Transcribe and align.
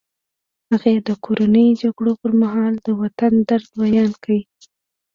هغې 0.69 0.95
د 1.07 1.09
کورنیو 1.23 1.79
جګړو 1.81 2.11
پر 2.21 2.31
مهال 2.41 2.73
د 2.85 2.87
وطن 3.01 3.33
درد 3.49 3.69
بیان 3.81 4.11
کړ 4.23 4.37